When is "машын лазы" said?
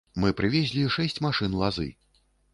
1.27-1.89